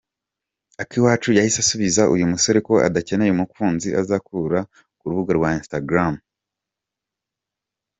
[0.81, 4.59] Akiwacu yahise asubiza uyu musore ko adakeneye umukunzi azakura
[4.97, 6.13] ku rubuga rwa Instagram.